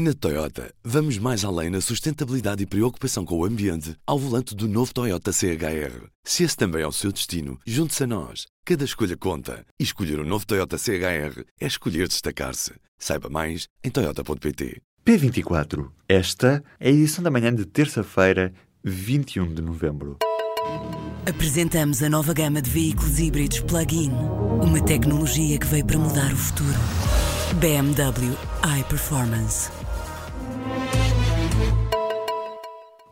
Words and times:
Na 0.00 0.14
Toyota, 0.14 0.72
vamos 0.84 1.18
mais 1.18 1.44
além 1.44 1.70
na 1.70 1.80
sustentabilidade 1.80 2.62
e 2.62 2.66
preocupação 2.66 3.24
com 3.24 3.36
o 3.36 3.44
ambiente 3.44 3.96
ao 4.06 4.16
volante 4.16 4.54
do 4.54 4.68
novo 4.68 4.94
Toyota 4.94 5.32
CHR. 5.32 6.06
Se 6.22 6.44
esse 6.44 6.56
também 6.56 6.82
é 6.82 6.86
o 6.86 6.92
seu 6.92 7.10
destino, 7.10 7.58
junte-se 7.66 8.04
a 8.04 8.06
nós. 8.06 8.46
Cada 8.64 8.84
escolha 8.84 9.16
conta. 9.16 9.66
E 9.76 9.82
escolher 9.82 10.20
o 10.20 10.22
um 10.22 10.24
novo 10.24 10.46
Toyota 10.46 10.78
CHR 10.78 11.42
é 11.60 11.66
escolher 11.66 12.06
destacar-se. 12.06 12.74
Saiba 12.96 13.28
mais 13.28 13.66
em 13.82 13.90
Toyota.pt. 13.90 14.80
P24. 15.04 15.90
Esta 16.08 16.62
é 16.78 16.90
a 16.90 16.92
edição 16.92 17.24
da 17.24 17.30
manhã 17.32 17.52
de 17.52 17.66
terça-feira, 17.66 18.54
21 18.84 19.52
de 19.52 19.62
novembro. 19.62 20.16
Apresentamos 21.28 22.04
a 22.04 22.08
nova 22.08 22.32
gama 22.32 22.62
de 22.62 22.70
veículos 22.70 23.18
híbridos 23.18 23.58
plug-in. 23.62 24.12
Uma 24.62 24.80
tecnologia 24.80 25.58
que 25.58 25.66
veio 25.66 25.84
para 25.84 25.98
mudar 25.98 26.32
o 26.32 26.36
futuro. 26.36 26.78
BMW 27.58 28.36
iPerformance. 28.78 29.77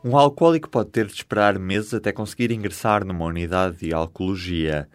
Um 0.08 0.16
alcoólico 0.16 0.70
pode 0.70 0.90
ter 0.90 1.06
de 1.06 1.14
esperar 1.14 1.58
meses 1.58 1.92
até 1.92 2.12
conseguir 2.12 2.52
ingressar 2.52 3.04
numa 3.04 3.24
unidade 3.24 3.78
de 3.78 3.92
alcoologia. 3.92 4.88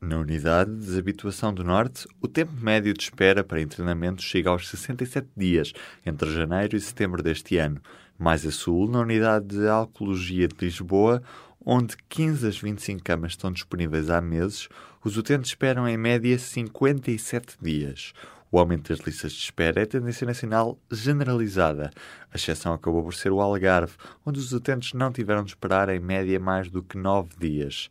Na 0.00 0.18
unidade 0.18 0.72
de 0.72 0.78
desabituação 0.78 1.54
do 1.54 1.62
Norte, 1.62 2.08
o 2.20 2.26
tempo 2.26 2.52
médio 2.60 2.92
de 2.92 3.02
espera 3.02 3.44
para 3.44 3.60
internamento 3.60 4.20
chega 4.20 4.50
aos 4.50 4.68
67 4.68 5.28
dias, 5.36 5.72
entre 6.04 6.30
janeiro 6.32 6.76
e 6.76 6.80
setembro 6.80 7.22
deste 7.22 7.56
ano. 7.56 7.80
Mais 8.18 8.44
a 8.44 8.50
sul, 8.50 8.88
na 8.88 8.98
unidade 8.98 9.46
de 9.46 9.68
alcoologia 9.68 10.48
de 10.48 10.56
Lisboa, 10.60 11.22
onde 11.64 11.96
15 12.08 12.42
das 12.44 12.58
25 12.58 13.02
camas 13.04 13.32
estão 13.32 13.52
disponíveis 13.52 14.10
há 14.10 14.20
meses, 14.20 14.68
os 15.04 15.16
utentes 15.16 15.50
esperam 15.50 15.86
em 15.86 15.96
média 15.96 16.36
57 16.36 17.56
dias. 17.62 18.12
O 18.50 18.58
aumento 18.58 18.88
das 18.88 19.04
listas 19.04 19.32
de 19.32 19.40
espera 19.40 19.82
é 19.82 19.86
tendência 19.86 20.26
nacional 20.26 20.78
generalizada. 20.90 21.90
A 22.32 22.36
exceção 22.36 22.72
acabou 22.72 23.02
por 23.02 23.12
ser 23.12 23.30
o 23.30 23.40
Algarve, 23.40 23.94
onde 24.24 24.38
os 24.38 24.52
utentes 24.52 24.94
não 24.94 25.12
tiveram 25.12 25.44
de 25.44 25.50
esperar 25.50 25.90
em 25.90 26.00
média 26.00 26.40
mais 26.40 26.70
do 26.70 26.82
que 26.82 26.96
nove 26.96 27.30
dias. 27.38 27.90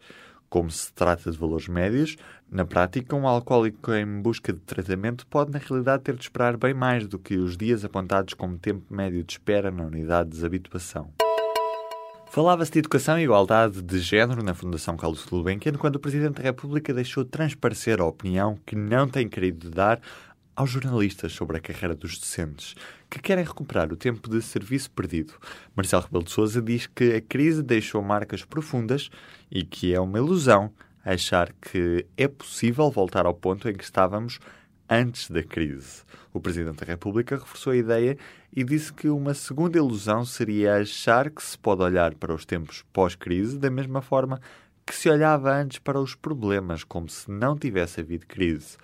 Como 0.50 0.72
se 0.72 0.92
trata 0.94 1.30
de 1.30 1.38
valores 1.38 1.68
médios, 1.68 2.16
na 2.50 2.66
prática, 2.66 3.16
um 3.16 3.28
alcoólico 3.28 3.94
em 3.94 4.22
busca 4.22 4.54
de 4.54 4.60
tratamento 4.60 5.28
pode, 5.28 5.52
na 5.52 5.60
realidade, 5.60 6.04
ter 6.04 6.16
de 6.16 6.22
esperar 6.24 6.58
bem 6.58 6.74
mais 6.74 7.06
do 7.06 7.20
que 7.20 7.36
os 7.36 7.58
dias 7.58 7.84
apontados 7.84 8.34
como 8.34 8.58
tempo 8.58 8.86
médio 8.90 9.24
de 9.24 9.34
espera 9.34 9.70
na 9.70 9.84
unidade 9.84 10.30
de 10.30 10.38
desabituação. 10.38 11.12
Falava-se 12.30 12.72
de 12.72 12.80
educação 12.80 13.18
e 13.18 13.24
igualdade 13.24 13.82
de 13.82 14.00
género 14.00 14.44
na 14.44 14.54
Fundação 14.54 14.96
Carlos 14.96 15.26
Gulbenkian 15.26 15.74
quando 15.74 15.96
o 15.96 16.00
Presidente 16.00 16.36
da 16.36 16.44
República 16.44 16.94
deixou 16.94 17.26
transparecer 17.26 18.00
a 18.00 18.06
opinião 18.06 18.60
que 18.66 18.76
não 18.76 19.08
tem 19.08 19.28
querido 19.28 19.70
dar 19.70 20.00
aos 20.58 20.72
jornalistas 20.72 21.34
sobre 21.34 21.58
a 21.58 21.60
carreira 21.60 21.94
dos 21.94 22.18
docentes, 22.18 22.74
que 23.08 23.20
querem 23.20 23.46
recuperar 23.46 23.94
o 23.94 23.96
tempo 23.96 24.28
de 24.28 24.42
serviço 24.42 24.90
perdido. 24.90 25.36
Marcelo 25.76 26.02
Rebelo 26.02 26.24
de 26.24 26.32
Sousa 26.32 26.60
diz 26.60 26.88
que 26.88 27.14
a 27.14 27.22
crise 27.22 27.62
deixou 27.62 28.02
marcas 28.02 28.44
profundas 28.44 29.12
e 29.52 29.64
que 29.64 29.94
é 29.94 30.00
uma 30.00 30.18
ilusão 30.18 30.74
achar 31.06 31.54
que 31.62 32.08
é 32.18 32.28
possível 32.28 32.90
voltar 32.90 33.28
ao 33.28 33.36
ponto 33.36 33.70
em 33.70 33.76
que 33.76 33.84
estávamos 33.84 34.40
antes 34.90 35.30
da 35.30 35.44
crise. 35.44 36.02
O 36.34 36.40
Presidente 36.40 36.80
da 36.80 36.88
República 36.88 37.36
reforçou 37.36 37.74
a 37.74 37.78
ideia 37.78 38.18
e 38.52 38.64
disse 38.64 38.92
que 38.92 39.10
uma 39.10 39.36
segunda 39.36 39.78
ilusão 39.78 40.26
seria 40.26 40.78
achar 40.78 41.30
que 41.30 41.44
se 41.44 41.56
pode 41.56 41.84
olhar 41.84 42.16
para 42.16 42.34
os 42.34 42.46
tempos 42.46 42.84
pós-crise 42.92 43.60
da 43.60 43.70
mesma 43.70 44.02
forma 44.02 44.42
que 44.84 44.96
se 44.96 45.08
olhava 45.08 45.54
antes 45.54 45.78
para 45.78 46.00
os 46.00 46.16
problemas, 46.16 46.84
como 46.84 47.08
se 47.08 47.30
não 47.30 47.56
tivesse 47.56 48.00
havido 48.00 48.26
crise. 48.26 48.78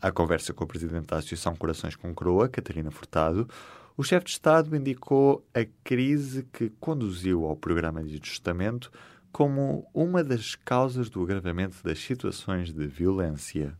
À 0.00 0.12
conversa 0.12 0.52
com 0.52 0.64
o 0.64 0.66
presidente 0.66 1.06
da 1.06 1.16
Associação 1.16 1.56
Corações 1.56 1.96
com 1.96 2.14
Croa, 2.14 2.48
Catarina 2.48 2.90
Furtado, 2.90 3.48
o 3.96 4.04
chefe 4.04 4.26
de 4.26 4.32
Estado 4.32 4.76
indicou 4.76 5.42
a 5.54 5.64
crise 5.82 6.46
que 6.52 6.68
conduziu 6.78 7.46
ao 7.46 7.56
programa 7.56 8.04
de 8.04 8.20
ajustamento 8.22 8.90
como 9.32 9.88
uma 9.94 10.22
das 10.22 10.54
causas 10.54 11.08
do 11.08 11.22
agravamento 11.22 11.82
das 11.82 11.98
situações 11.98 12.72
de 12.72 12.86
violência. 12.86 13.76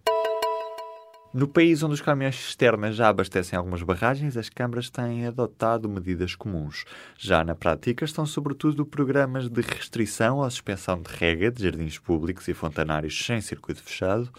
No 1.34 1.46
país 1.46 1.82
onde 1.82 1.92
os 1.92 2.00
caminhões 2.00 2.34
externas 2.34 2.96
já 2.96 3.08
abastecem 3.08 3.58
algumas 3.58 3.82
barragens, 3.82 4.38
as 4.38 4.48
câmaras 4.48 4.88
têm 4.88 5.26
adotado 5.26 5.86
medidas 5.86 6.34
comuns. 6.34 6.86
Já 7.18 7.44
na 7.44 7.54
prática, 7.54 8.06
estão 8.06 8.24
sobretudo 8.24 8.86
programas 8.86 9.50
de 9.50 9.60
restrição 9.60 10.42
à 10.42 10.48
suspensão 10.48 11.02
de 11.02 11.10
rega 11.14 11.50
de 11.50 11.64
jardins 11.64 11.98
públicos 11.98 12.48
e 12.48 12.54
fontanários 12.54 13.22
sem 13.22 13.42
circuito 13.42 13.82
fechado, 13.82 14.30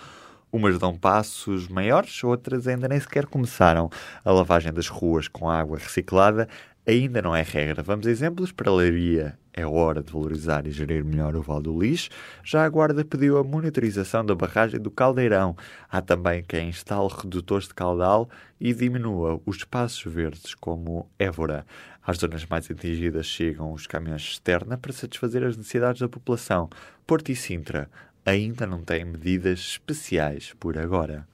Umas 0.52 0.80
dão 0.80 0.96
passos 0.96 1.68
maiores, 1.68 2.24
outras 2.24 2.68
ainda 2.68 2.88
nem 2.88 3.00
sequer 3.00 3.26
começaram. 3.26 3.90
A 4.24 4.32
lavagem 4.32 4.72
das 4.72 4.88
ruas 4.88 5.28
com 5.28 5.50
água 5.50 5.78
reciclada 5.78 6.48
ainda 6.88 7.22
não 7.22 7.36
é 7.36 7.42
regra. 7.42 7.84
Vamos 7.84 8.08
a 8.08 8.12
exemplos. 8.12 8.54
Para 8.54 8.72
a 8.72 8.74
Leiria 8.74 9.38
é 9.54 9.66
hora 9.66 10.02
de 10.02 10.12
valorizar 10.12 10.66
e 10.66 10.72
gerir 10.72 11.04
melhor 11.04 11.36
o 11.36 11.42
Val 11.42 11.62
do 11.62 11.78
Lixo. 11.78 12.10
Já 12.44 12.64
a 12.64 12.70
Guarda 12.70 13.04
pediu 13.04 13.38
a 13.38 13.44
monitorização 13.44 14.26
da 14.26 14.34
barragem 14.34 14.80
do 14.80 14.90
Caldeirão. 14.90 15.58
Há 15.92 16.02
também 16.02 16.44
quem 16.48 16.70
instale 16.70 17.10
redutores 17.10 17.68
de 17.68 17.74
caudal 17.74 18.30
e 18.58 18.74
diminua 18.74 19.42
os 19.46 19.58
espaços 19.58 20.12
verdes, 20.12 20.56
como 20.56 21.10
Évora. 21.20 21.66
Às 22.02 22.20
zonas 22.20 22.46
mais 22.46 22.72
atingidas 22.72 23.26
chegam 23.26 23.74
os 23.74 23.86
caminhões 23.86 24.22
externa 24.22 24.78
para 24.78 24.94
satisfazer 24.94 25.44
as 25.44 25.58
necessidades 25.58 26.00
da 26.00 26.08
população. 26.08 26.70
Porto 27.06 27.30
e 27.30 27.36
Sintra 27.36 27.90
ainda 28.28 28.68
não 28.68 28.82
têm 28.82 29.06
medidas 29.06 29.60
especiais 29.60 30.54
por 30.60 30.78
agora. 30.78 31.26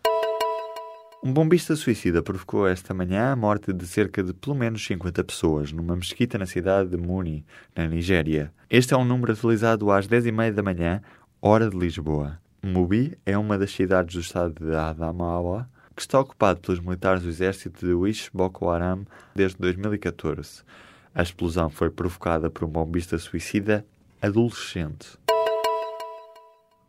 Um 1.23 1.33
bombista 1.33 1.75
suicida 1.75 2.21
provocou 2.21 2.67
esta 2.67 2.93
manhã 2.93 3.31
a 3.31 3.35
morte 3.35 3.73
de 3.73 3.87
cerca 3.87 4.21
de 4.21 4.31
pelo 4.31 4.55
menos 4.55 4.85
50 4.85 5.23
pessoas 5.23 5.71
numa 5.71 5.95
mesquita 5.95 6.37
na 6.37 6.45
cidade 6.45 6.91
de 6.91 6.97
Muni, 6.97 7.43
na 7.75 7.87
Nigéria. 7.87 8.53
Este 8.69 8.93
é 8.93 8.97
um 8.97 9.05
número 9.05 9.33
atualizado 9.33 9.89
às 9.89 10.07
10h30 10.07 10.51
da 10.51 10.61
manhã, 10.61 11.01
hora 11.41 11.67
de 11.67 11.75
Lisboa. 11.75 12.39
Mubi 12.61 13.17
é 13.25 13.35
uma 13.35 13.57
das 13.57 13.71
cidades 13.71 14.13
do 14.13 14.21
estado 14.21 14.63
de 14.63 14.75
Adamawa 14.75 15.67
que 15.95 16.01
está 16.01 16.19
ocupado 16.19 16.59
pelos 16.59 16.79
militares 16.79 17.23
do 17.23 17.29
exército 17.29 17.87
de 17.87 17.93
Wish 17.93 18.29
Boko 18.31 18.69
Haram 18.69 19.03
desde 19.33 19.57
2014. 19.57 20.61
A 21.15 21.23
explosão 21.23 21.71
foi 21.71 21.89
provocada 21.89 22.51
por 22.51 22.65
um 22.65 22.69
bombista 22.69 23.17
suicida 23.17 23.83
adolescente. 24.21 25.22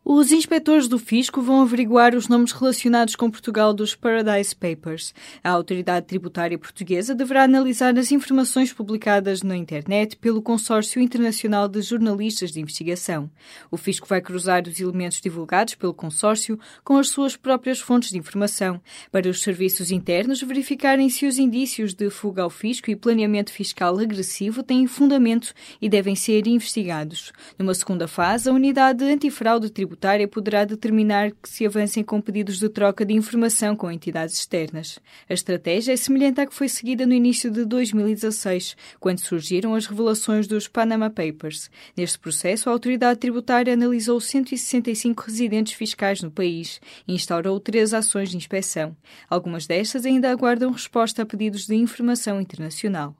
Os 0.07 0.31
inspectores 0.31 0.87
do 0.87 0.99
Fisco 0.99 1.41
vão 1.41 1.63
averiguar 1.63 2.13
os 2.13 2.27
nomes 2.27 2.51
relacionados 2.51 3.15
com 3.15 3.31
Portugal 3.31 3.73
dos 3.73 3.95
Paradise 3.95 4.55
Papers. 4.55 5.15
A 5.43 5.49
autoridade 5.49 6.05
tributária 6.05 6.59
portuguesa 6.59 7.15
deverá 7.15 7.43
analisar 7.43 7.97
as 7.97 8.11
informações 8.11 8.71
publicadas 8.71 9.41
na 9.41 9.57
internet 9.57 10.15
pelo 10.15 10.43
Consórcio 10.43 11.01
Internacional 11.01 11.67
de 11.67 11.81
Jornalistas 11.81 12.51
de 12.51 12.61
Investigação. 12.61 13.31
O 13.71 13.77
Fisco 13.77 14.05
vai 14.07 14.21
cruzar 14.21 14.67
os 14.67 14.79
elementos 14.79 15.19
divulgados 15.19 15.73
pelo 15.73 15.91
consórcio 15.91 16.59
com 16.83 16.97
as 16.97 17.09
suas 17.09 17.35
próprias 17.35 17.79
fontes 17.79 18.11
de 18.11 18.19
informação, 18.19 18.79
para 19.11 19.27
os 19.27 19.41
serviços 19.41 19.89
internos 19.89 20.39
verificarem 20.39 21.09
se 21.09 21.25
os 21.25 21.39
indícios 21.39 21.95
de 21.95 22.11
fuga 22.11 22.43
ao 22.43 22.51
fisco 22.51 22.91
e 22.91 22.95
planeamento 22.95 23.51
fiscal 23.51 23.97
agressivo 23.97 24.61
têm 24.61 24.85
fundamento 24.85 25.51
e 25.81 25.89
devem 25.89 26.15
ser 26.15 26.45
investigados. 26.45 27.33
Numa 27.57 27.73
segunda 27.73 28.07
fase, 28.07 28.47
a 28.47 28.53
unidade 28.53 29.03
antifraude 29.03 29.71
tributária 29.71 29.94
tributária 29.95 30.27
poderá 30.27 30.65
determinar 30.65 31.31
que 31.31 31.49
se 31.49 31.65
avancem 31.65 32.03
com 32.03 32.19
pedidos 32.19 32.59
de 32.59 32.67
troca 32.67 33.05
de 33.05 33.13
informação 33.13 33.75
com 33.75 33.89
entidades 33.89 34.35
externas. 34.35 34.99
A 35.29 35.33
estratégia 35.33 35.93
é 35.93 35.95
semelhante 35.95 36.41
à 36.41 36.45
que 36.45 36.53
foi 36.53 36.67
seguida 36.67 37.05
no 37.05 37.13
início 37.13 37.49
de 37.49 37.63
2016, 37.63 38.75
quando 38.99 39.19
surgiram 39.19 39.73
as 39.73 39.85
revelações 39.85 40.47
dos 40.47 40.67
Panama 40.67 41.09
Papers. 41.09 41.71
Neste 41.95 42.19
processo, 42.19 42.69
a 42.69 42.73
autoridade 42.73 43.19
tributária 43.19 43.73
analisou 43.73 44.19
165 44.19 45.23
residentes 45.23 45.73
fiscais 45.73 46.21
no 46.21 46.29
país 46.29 46.81
e 47.07 47.13
instaurou 47.13 47.59
três 47.59 47.93
ações 47.93 48.29
de 48.29 48.37
inspeção. 48.37 48.95
Algumas 49.29 49.65
destas 49.65 50.05
ainda 50.05 50.29
aguardam 50.29 50.71
resposta 50.71 51.21
a 51.21 51.25
pedidos 51.25 51.65
de 51.65 51.75
informação 51.75 52.41
internacional. 52.41 53.15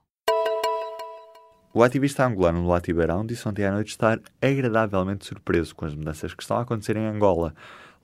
O 1.78 1.84
ativista 1.84 2.26
angolano 2.26 2.64
Luati 2.64 2.94
Beirão 2.94 3.26
disse 3.26 3.46
ontem 3.46 3.66
à 3.66 3.72
noite 3.74 3.90
estar 3.90 4.18
agradavelmente 4.42 5.26
surpreso 5.26 5.76
com 5.76 5.84
as 5.84 5.94
mudanças 5.94 6.34
que 6.34 6.42
estão 6.42 6.56
a 6.56 6.62
acontecer 6.62 6.96
em 6.96 7.06
Angola. 7.06 7.54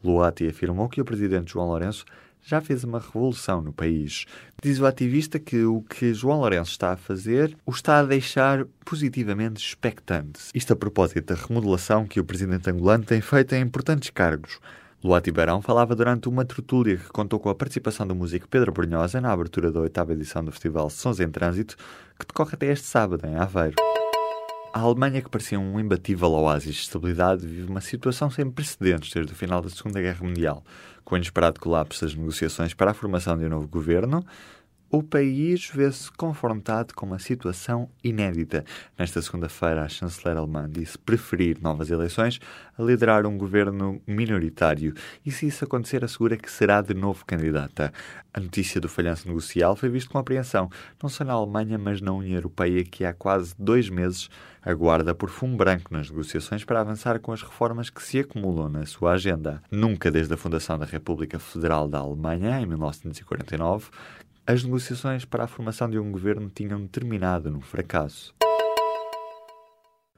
Luati 0.04 0.46
afirmou 0.46 0.90
que 0.90 1.00
o 1.00 1.06
presidente 1.06 1.54
João 1.54 1.68
Lourenço 1.68 2.04
já 2.44 2.60
fez 2.60 2.84
uma 2.84 3.00
revolução 3.00 3.62
no 3.62 3.72
país. 3.72 4.26
Diz 4.62 4.78
o 4.82 4.86
ativista 4.86 5.40
que 5.40 5.64
o 5.64 5.84
que 5.84 6.14
João 6.14 6.42
Lourenço 6.42 6.72
está 6.72 6.92
a 6.92 6.98
fazer 6.98 7.56
o 7.66 7.72
está 7.72 8.00
a 8.00 8.04
deixar 8.04 8.66
positivamente 8.84 9.66
expectante. 9.66 10.42
Isto 10.54 10.74
a 10.74 10.76
propósito 10.76 11.34
da 11.34 11.42
remodelação 11.42 12.06
que 12.06 12.20
o 12.20 12.26
presidente 12.26 12.70
angolano 12.70 13.06
tem 13.06 13.22
feito 13.22 13.56
em 13.56 13.62
importantes 13.62 14.10
cargos. 14.10 14.60
Luati 15.04 15.32
Beirão 15.32 15.64
falava 15.64 15.96
durante 15.96 16.30
uma 16.30 16.46
tertúlia 16.46 16.98
que 16.98 17.10
contou 17.10 17.40
com 17.40 17.50
a 17.50 17.56
participação 17.56 18.06
do 18.06 18.14
músico 18.14 18.48
Pedro 18.48 18.72
Brunhosa 18.72 19.20
na 19.20 19.32
abertura 19.32 19.72
da 19.72 19.80
oitava 19.80 20.14
edição 20.14 20.46
do 20.46 20.52
Festival 20.52 20.92
Sons 20.92 21.20
em 21.20 21.28
Trânsito, 21.28 21.76
que 22.20 22.28
decorre 22.28 22.54
até 22.54 22.68
este 22.68 22.86
sábado, 22.86 23.26
em 23.26 23.36
Aveiro. 23.36 23.78
A 24.72 24.80
Alemanha, 24.80 25.20
que 25.20 25.30
parecia 25.30 25.60
um 25.60 25.80
imbatível 25.80 26.30
oásis 26.30 26.76
de 26.76 26.82
estabilidade, 26.82 27.48
vive 27.48 27.68
uma 27.68 27.82
situação 27.82 28.30
sem 28.30 28.50
precedentes 28.52 29.12
desde 29.12 29.34
o 29.34 29.36
final 29.36 29.60
da 29.60 29.70
Segunda 29.70 30.00
Guerra 30.00 30.24
Mundial, 30.24 30.64
com 31.04 31.16
o 31.16 31.18
inesperado 31.18 31.60
colapso 31.60 32.06
das 32.06 32.14
negociações 32.14 32.76
para 32.76 32.92
a 32.92 32.94
formação 32.94 33.36
de 33.36 33.46
um 33.46 33.50
novo 33.50 33.68
governo, 33.68 34.24
o 34.92 35.02
país 35.02 35.72
vê-se 35.74 36.12
confrontado 36.12 36.94
com 36.94 37.06
uma 37.06 37.18
situação 37.18 37.90
inédita. 38.04 38.66
Nesta 39.00 39.22
segunda-feira, 39.22 39.84
a 39.84 39.88
chanceler 39.88 40.38
alemã 40.38 40.70
disse 40.70 40.98
preferir 40.98 41.58
novas 41.62 41.90
eleições 41.90 42.42
a 42.78 42.84
liderar 42.84 43.26
um 43.26 43.38
governo 43.38 44.02
minoritário 44.06 44.94
e, 45.26 45.32
se 45.32 45.48
isso 45.48 45.64
acontecer, 45.64 46.04
assegura 46.04 46.36
que 46.36 46.52
será 46.52 46.82
de 46.82 46.94
novo 46.94 47.26
candidata. 47.26 47.94
A 48.34 48.40
notícia 48.42 48.82
do 48.82 48.90
falhanço 48.90 49.30
negocial 49.30 49.78
foi 49.78 49.88
vista 49.88 50.10
com 50.10 50.18
apreensão, 50.18 50.70
não 51.02 51.10
só 51.10 51.24
na 51.24 51.34
Alemanha, 51.34 51.78
mas 51.78 52.02
na 52.02 52.12
União 52.12 52.36
Europeia, 52.36 52.84
que 52.84 53.06
há 53.06 53.14
quase 53.14 53.56
dois 53.58 53.88
meses 53.88 54.30
aguarda 54.62 55.16
por 55.16 55.30
fumo 55.30 55.56
branco 55.56 55.94
nas 55.94 56.10
negociações 56.10 56.66
para 56.66 56.82
avançar 56.82 57.20
com 57.20 57.32
as 57.32 57.42
reformas 57.42 57.90
que 57.90 58.04
se 58.04 58.20
acumulam 58.20 58.70
na 58.70 58.86
sua 58.86 59.14
agenda. 59.14 59.62
Nunca 59.72 60.12
desde 60.12 60.34
a 60.34 60.38
fundação 60.38 60.78
da 60.78 60.86
República 60.86 61.40
Federal 61.40 61.88
da 61.88 62.00
Alemanha, 62.00 62.60
em 62.60 62.66
1949, 62.66 63.90
as 64.46 64.64
negociações 64.64 65.26
para 65.26 65.44
a 65.44 65.48
formação 65.48 65.90
de 65.90 66.00
um 66.00 66.12
governo 66.12 66.50
tinham 66.54 66.88
terminado 66.88 67.52
no 67.52 67.62
fracasso. 67.62 68.34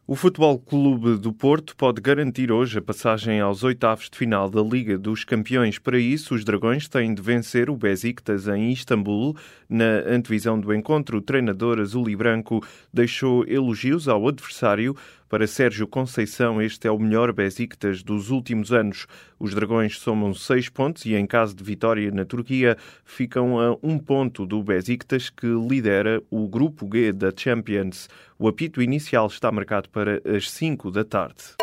O 0.06 0.18
Futebol 0.18 0.60
Clube 0.60 1.18
do 1.18 1.32
Porto 1.32 1.78
pode 1.78 2.02
garantir 2.02 2.52
hoje 2.52 2.78
a 2.78 2.82
passagem 2.82 3.40
aos 3.40 3.64
oitavos 3.64 4.10
de 4.10 4.18
final 4.18 4.50
da 4.50 4.62
Liga 4.62 4.98
dos 4.98 5.24
Campeões. 5.24 5.80
Para 5.80 5.98
isso, 5.98 6.36
os 6.36 6.44
Dragões 6.44 6.90
têm 6.90 7.14
de 7.16 7.22
vencer 7.22 7.70
o 7.70 7.78
Besiktas 7.78 8.46
em 8.50 8.74
Istambul. 8.74 9.34
Na 9.70 10.02
antevisão 10.06 10.60
do 10.60 10.74
encontro, 10.74 11.20
o 11.20 11.22
treinador 11.22 11.80
azul 11.80 12.10
e 12.10 12.18
branco 12.18 12.62
deixou 12.94 13.46
elogios 13.48 14.10
ao 14.10 14.28
adversário, 14.28 14.94
para 15.34 15.48
Sérgio 15.48 15.88
Conceição, 15.88 16.62
este 16.62 16.88
é 16.88 16.92
o 16.92 17.00
melhor 17.00 17.34
Besiktas 17.34 18.04
dos 18.04 18.30
últimos 18.30 18.72
anos. 18.72 19.08
Os 19.40 19.56
Dragões 19.56 19.98
somam 19.98 20.32
seis 20.32 20.70
pontos 20.70 21.08
e, 21.08 21.16
em 21.16 21.26
caso 21.26 21.56
de 21.56 21.64
vitória 21.64 22.12
na 22.12 22.24
Turquia, 22.24 22.78
ficam 23.04 23.60
a 23.60 23.76
um 23.82 23.98
ponto 23.98 24.46
do 24.46 24.62
Besiktas, 24.62 25.32
que 25.32 25.48
lidera 25.48 26.22
o 26.30 26.48
Grupo 26.48 26.88
G 26.88 27.12
da 27.12 27.34
Champions. 27.36 28.08
O 28.38 28.48
apito 28.48 28.82
inicial 28.82 29.28
está 29.28 29.52
marcado 29.52 29.90
para 29.90 30.20
as 30.26 30.50
5 30.50 30.90
da 30.90 31.04
tarde. 31.06 31.56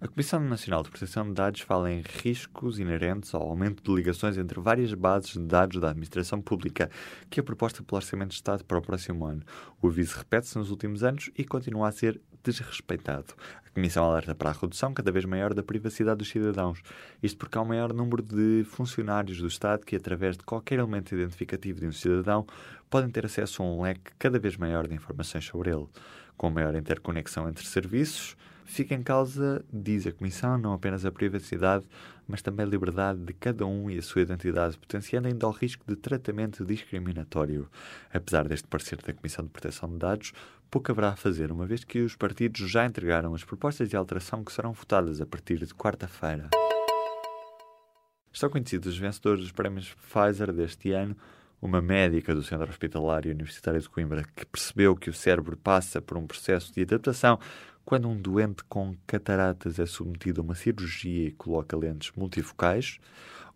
A 0.00 0.08
Comissão 0.08 0.40
Nacional 0.40 0.82
de 0.82 0.90
Proteção 0.90 1.26
de 1.26 1.34
Dados 1.34 1.60
fala 1.60 1.90
em 1.90 2.02
riscos 2.22 2.78
inerentes 2.78 3.34
ao 3.34 3.42
aumento 3.42 3.82
de 3.82 3.94
ligações 3.94 4.38
entre 4.38 4.58
várias 4.60 4.94
bases 4.94 5.32
de 5.32 5.40
dados 5.40 5.80
da 5.80 5.90
administração 5.90 6.40
pública, 6.40 6.88
que 7.28 7.40
é 7.40 7.42
proposta 7.42 7.82
pelo 7.82 7.96
Orçamento 7.96 8.30
de 8.30 8.36
Estado 8.36 8.64
para 8.64 8.78
o 8.78 8.82
próximo 8.82 9.26
ano. 9.26 9.42
O 9.82 9.88
aviso 9.88 10.16
repete-se 10.16 10.56
nos 10.56 10.70
últimos 10.70 11.02
anos 11.02 11.30
e 11.36 11.44
continua 11.44 11.88
a 11.88 11.92
ser 11.92 12.20
desrespeitado. 12.44 13.34
A 13.66 13.70
Comissão 13.70 14.04
alerta 14.04 14.34
para 14.34 14.50
a 14.50 14.52
redução 14.52 14.94
cada 14.94 15.10
vez 15.10 15.24
maior 15.24 15.52
da 15.52 15.62
privacidade 15.62 16.18
dos 16.18 16.28
cidadãos. 16.28 16.80
Isto 17.22 17.36
porque 17.36 17.58
há 17.58 17.62
um 17.62 17.66
maior 17.66 17.92
número 17.92 18.22
de 18.22 18.64
funcionários 18.64 19.38
do 19.38 19.48
Estado 19.48 19.84
que, 19.84 19.96
através 19.96 20.36
de 20.36 20.44
qualquer 20.44 20.78
elemento 20.78 21.14
identificativo 21.14 21.80
de 21.80 21.86
um 21.86 21.92
cidadão, 21.92 22.46
podem 22.88 23.10
ter 23.10 23.26
acesso 23.26 23.62
a 23.62 23.66
um 23.66 23.82
leque 23.82 24.12
cada 24.18 24.38
vez 24.38 24.56
maior 24.56 24.86
de 24.86 24.94
informações 24.94 25.44
sobre 25.44 25.70
ele. 25.70 25.86
Com 26.36 26.50
maior 26.50 26.74
interconexão 26.74 27.48
entre 27.48 27.66
serviços, 27.66 28.36
Fica 28.68 28.94
em 28.94 29.02
causa, 29.02 29.64
diz 29.72 30.06
a 30.06 30.12
Comissão, 30.12 30.58
não 30.58 30.74
apenas 30.74 31.06
a 31.06 31.10
privacidade, 31.10 31.86
mas 32.28 32.42
também 32.42 32.66
a 32.66 32.68
liberdade 32.68 33.18
de 33.18 33.32
cada 33.32 33.64
um 33.64 33.90
e 33.90 33.96
a 33.96 34.02
sua 34.02 34.20
identidade, 34.20 34.76
potenciando 34.76 35.26
ainda 35.26 35.48
o 35.48 35.50
risco 35.50 35.86
de 35.88 35.96
tratamento 35.96 36.66
discriminatório. 36.66 37.66
Apesar 38.12 38.46
deste 38.46 38.68
parecer 38.68 39.00
da 39.00 39.14
Comissão 39.14 39.42
de 39.42 39.50
Proteção 39.50 39.88
de 39.88 39.96
Dados, 39.96 40.32
pouco 40.70 40.92
haverá 40.92 41.08
a 41.08 41.16
fazer, 41.16 41.50
uma 41.50 41.64
vez 41.64 41.82
que 41.82 42.02
os 42.02 42.14
partidos 42.14 42.70
já 42.70 42.84
entregaram 42.84 43.34
as 43.34 43.42
propostas 43.42 43.88
de 43.88 43.96
alteração 43.96 44.44
que 44.44 44.52
serão 44.52 44.74
votadas 44.74 45.18
a 45.22 45.26
partir 45.26 45.58
de 45.60 45.74
quarta-feira. 45.74 46.50
Estão 48.30 48.50
conhecidos 48.50 48.92
os 48.92 48.98
vencedores 48.98 49.40
dos 49.40 49.50
prémios 49.50 49.94
Pfizer 49.94 50.52
deste 50.52 50.92
ano 50.92 51.16
uma 51.60 51.80
médica 51.80 52.34
do 52.34 52.42
Centro 52.42 52.68
Hospitalar 52.68 53.26
e 53.26 53.30
Universitário 53.30 53.80
de 53.80 53.88
Coimbra 53.88 54.24
que 54.34 54.46
percebeu 54.46 54.94
que 54.94 55.10
o 55.10 55.14
cérebro 55.14 55.56
passa 55.56 56.00
por 56.00 56.16
um 56.16 56.26
processo 56.26 56.72
de 56.72 56.82
adaptação 56.82 57.38
quando 57.84 58.06
um 58.06 58.20
doente 58.20 58.62
com 58.64 58.94
cataratas 59.06 59.78
é 59.78 59.86
submetido 59.86 60.40
a 60.40 60.44
uma 60.44 60.54
cirurgia 60.54 61.28
e 61.28 61.32
coloca 61.32 61.74
lentes 61.74 62.12
multifocais, 62.14 62.98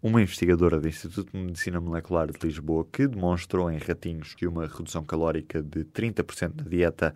uma 0.03 0.23
investigadora 0.23 0.81
do 0.81 0.89
Instituto 0.89 1.31
de 1.31 1.39
Medicina 1.39 1.81
Molecular 1.81 2.33
de 2.33 2.39
Lisboa 2.43 2.87
que 2.91 3.07
demonstrou 3.07 3.71
em 3.71 3.77
ratinhos 3.77 4.35
que 4.35 4.47
uma 4.47 4.67
redução 4.67 5.05
calórica 5.05 5.63
de 5.63 5.85
30% 5.85 6.53
da 6.55 6.65
dieta 6.65 7.15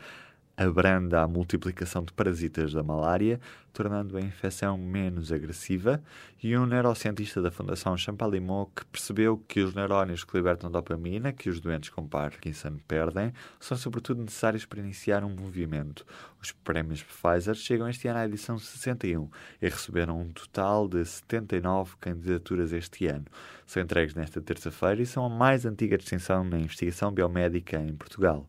abranda 0.57 1.23
a 1.23 1.29
multiplicação 1.29 2.03
de 2.03 2.13
parasitas 2.13 2.73
da 2.73 2.83
malária, 2.83 3.39
tornando 3.73 4.17
a 4.17 4.21
infecção 4.21 4.79
menos 4.79 5.31
agressiva, 5.31 6.03
e 6.43 6.57
um 6.57 6.65
neurocientista 6.65 7.43
da 7.43 7.51
Fundação 7.51 7.97
Champalimau 7.97 8.71
que 8.75 8.85
percebeu 8.87 9.37
que 9.47 9.61
os 9.61 9.75
neurónios 9.75 10.25
que 10.25 10.35
libertam 10.35 10.71
dopamina, 10.71 11.33
que 11.33 11.51
os 11.51 11.61
doentes 11.61 11.91
com 11.91 12.07
Parkinson 12.07 12.79
perdem, 12.89 13.33
são 13.61 13.77
sobretudo 13.77 14.23
necessários 14.23 14.65
para 14.65 14.81
iniciar 14.81 15.25
um 15.25 15.29
movimento. 15.29 16.07
Os 16.41 16.53
prémios 16.53 17.03
Pfizer 17.03 17.55
chegam 17.55 17.89
este 17.89 18.09
ano 18.09 18.21
à 18.21 18.25
edição 18.25 18.59
61 18.59 19.29
e 19.61 19.69
receberam 19.69 20.21
um 20.21 20.29
total 20.29 20.89
de 20.89 21.05
79 21.05 21.97
candidaturas 22.01 22.73
este 22.73 23.07
ano. 23.07 23.27
São 23.67 23.83
entregues 23.83 24.15
nesta 24.15 24.41
terça-feira 24.41 25.03
e 25.03 25.07
são 25.07 25.27
a 25.27 25.29
mais 25.29 25.67
antiga 25.67 25.99
distinção 25.99 26.45
na 26.45 26.59
investigação 26.59 27.13
biomédica 27.13 27.79
em 27.79 27.95
Portugal. 27.95 28.49